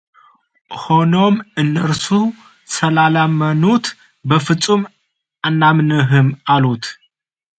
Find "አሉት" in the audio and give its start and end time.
6.55-6.85